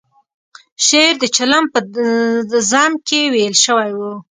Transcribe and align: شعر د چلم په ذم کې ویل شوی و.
شعر 0.85 1.13
د 1.21 1.25
چلم 1.35 1.63
په 1.73 1.79
ذم 2.71 2.93
کې 3.07 3.21
ویل 3.33 3.55
شوی 3.65 3.91
و. 3.97 4.01